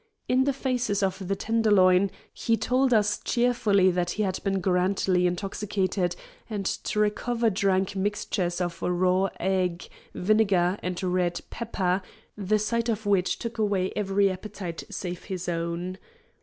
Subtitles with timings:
[0.27, 5.27] In the phrases of the Tenderloin, he told us cheerfully that he had been grandly
[5.27, 6.15] intoxicated,
[6.49, 12.01] and to recover drank mixtures of raw egg, vinegar, and red pepper,
[12.35, 15.99] the sight of which took away every appetite save his own.